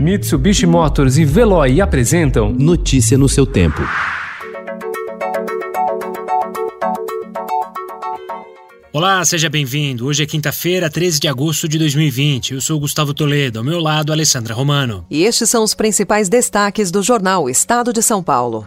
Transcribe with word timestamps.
Mitsubishi 0.00 0.64
Motors 0.64 1.18
e 1.18 1.26
Veloy 1.26 1.78
apresentam 1.78 2.54
Notícia 2.54 3.18
no 3.18 3.28
seu 3.28 3.44
tempo. 3.44 3.82
Olá, 8.90 9.22
seja 9.26 9.50
bem-vindo. 9.50 10.06
Hoje 10.06 10.22
é 10.22 10.26
quinta-feira, 10.26 10.88
13 10.88 11.20
de 11.20 11.28
agosto 11.28 11.68
de 11.68 11.78
2020. 11.78 12.54
Eu 12.54 12.62
sou 12.62 12.80
Gustavo 12.80 13.12
Toledo, 13.12 13.58
ao 13.58 13.64
meu 13.64 13.78
lado, 13.78 14.10
Alessandra 14.10 14.54
Romano. 14.54 15.04
E 15.10 15.22
estes 15.22 15.50
são 15.50 15.62
os 15.62 15.74
principais 15.74 16.30
destaques 16.30 16.90
do 16.90 17.02
jornal 17.02 17.50
Estado 17.50 17.92
de 17.92 18.00
São 18.00 18.22
Paulo. 18.22 18.66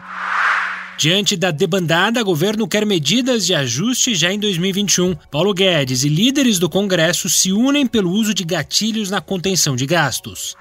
Diante 1.00 1.36
da 1.36 1.50
debandada, 1.50 2.22
o 2.22 2.26
governo 2.26 2.68
quer 2.68 2.86
medidas 2.86 3.48
de 3.48 3.56
ajuste 3.56 4.14
já 4.14 4.32
em 4.32 4.38
2021. 4.38 5.16
Paulo 5.32 5.52
Guedes 5.52 6.04
e 6.04 6.10
líderes 6.10 6.60
do 6.60 6.70
Congresso 6.70 7.28
se 7.28 7.52
unem 7.52 7.88
pelo 7.88 8.12
uso 8.12 8.36
de 8.36 8.44
gatilhos 8.44 9.10
na 9.10 9.20
contenção 9.20 9.76
de 9.76 9.88
gastos. 9.88 10.56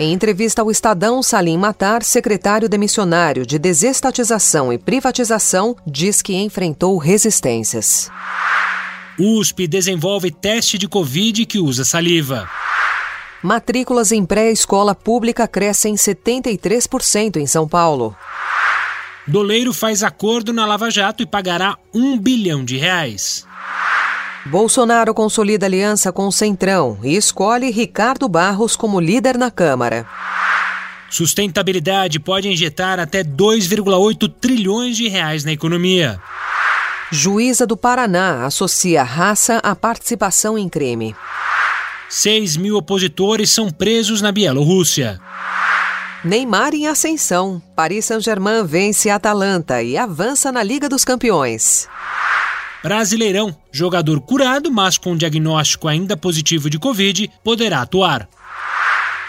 Em 0.00 0.14
entrevista 0.14 0.62
ao 0.62 0.70
Estadão, 0.70 1.22
Salim 1.22 1.58
Matar, 1.58 2.02
secretário 2.02 2.70
demissionário 2.70 3.44
de 3.44 3.58
Desestatização 3.58 4.72
e 4.72 4.78
Privatização, 4.78 5.76
diz 5.86 6.22
que 6.22 6.34
enfrentou 6.34 6.96
resistências. 6.96 8.10
USP 9.18 9.66
desenvolve 9.66 10.30
teste 10.30 10.78
de 10.78 10.88
Covid 10.88 11.44
que 11.44 11.58
usa 11.58 11.84
saliva. 11.84 12.48
Matrículas 13.42 14.10
em 14.10 14.24
pré-escola 14.24 14.94
pública 14.94 15.46
crescem 15.46 15.96
73% 15.96 17.36
em 17.36 17.46
São 17.46 17.68
Paulo. 17.68 18.16
Doleiro 19.26 19.74
faz 19.74 20.02
acordo 20.02 20.50
na 20.50 20.64
Lava 20.64 20.90
Jato 20.90 21.22
e 21.22 21.26
pagará 21.26 21.76
um 21.92 22.18
bilhão 22.18 22.64
de 22.64 22.78
reais. 22.78 23.46
Bolsonaro 24.46 25.12
consolida 25.12 25.66
aliança 25.66 26.10
com 26.10 26.26
o 26.26 26.32
Centrão 26.32 26.98
e 27.02 27.14
escolhe 27.14 27.70
Ricardo 27.70 28.28
Barros 28.28 28.74
como 28.74 28.98
líder 28.98 29.36
na 29.36 29.50
Câmara. 29.50 30.06
Sustentabilidade 31.10 32.18
pode 32.18 32.48
injetar 32.48 32.98
até 32.98 33.22
2,8 33.22 34.32
trilhões 34.40 34.96
de 34.96 35.08
reais 35.08 35.44
na 35.44 35.52
economia. 35.52 36.20
Juíza 37.10 37.66
do 37.66 37.76
Paraná 37.76 38.46
associa 38.46 39.02
raça 39.02 39.58
à 39.58 39.74
participação 39.74 40.56
em 40.56 40.68
crime. 40.68 41.14
6 42.08 42.56
mil 42.56 42.76
opositores 42.76 43.50
são 43.50 43.70
presos 43.70 44.22
na 44.22 44.32
Bielorrússia. 44.32 45.20
Neymar 46.24 46.74
em 46.74 46.86
ascensão. 46.86 47.60
Paris 47.74 48.04
Saint-Germain 48.04 48.64
vence 48.64 49.10
a 49.10 49.16
Atalanta 49.16 49.82
e 49.82 49.96
avança 49.96 50.52
na 50.52 50.62
Liga 50.62 50.88
dos 50.88 51.04
Campeões. 51.04 51.88
Brasileirão, 52.82 53.54
jogador 53.70 54.20
curado, 54.20 54.70
mas 54.70 54.96
com 54.96 55.16
diagnóstico 55.16 55.86
ainda 55.86 56.16
positivo 56.16 56.70
de 56.70 56.78
Covid, 56.78 57.30
poderá 57.44 57.82
atuar. 57.82 58.28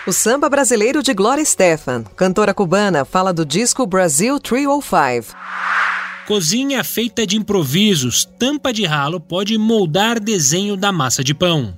O 0.07 0.11
samba 0.11 0.49
brasileiro 0.49 1.03
de 1.03 1.13
Gloria 1.13 1.45
Stefan, 1.45 2.03
cantora 2.15 2.53
cubana, 2.53 3.05
fala 3.05 3.33
do 3.33 3.45
disco 3.45 3.85
Brasil 3.85 4.39
305. 4.39 5.35
Cozinha 6.25 6.83
feita 6.83 7.27
de 7.27 7.35
improvisos, 7.35 8.25
tampa 8.39 8.71
de 8.71 8.85
ralo 8.85 9.19
pode 9.19 9.57
moldar 9.57 10.19
desenho 10.19 10.77
da 10.77 10.91
massa 10.91 11.23
de 11.23 11.33
pão. 11.33 11.77